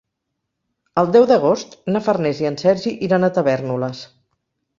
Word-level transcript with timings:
El 1.01 1.11
deu 1.15 1.27
d'agost 1.31 1.75
na 1.97 2.01
Farners 2.07 2.41
i 2.45 2.49
en 2.53 2.59
Sergi 2.63 2.95
iran 3.11 3.29
a 3.29 3.31
Tavèrnoles. 3.37 4.03